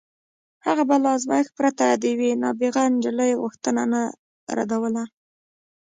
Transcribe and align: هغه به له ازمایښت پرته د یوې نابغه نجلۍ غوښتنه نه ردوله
هغه 0.65 0.83
به 0.89 0.95
له 1.03 1.09
ازمایښت 1.17 1.51
پرته 1.59 1.83
د 1.91 2.03
یوې 2.13 2.31
نابغه 2.43 2.83
نجلۍ 2.93 3.31
غوښتنه 3.41 3.83
نه 3.93 4.01
ردوله 4.57 5.03